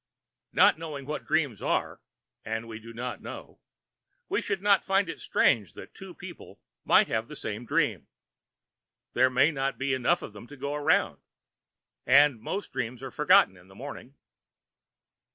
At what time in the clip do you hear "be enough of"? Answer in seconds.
9.77-10.33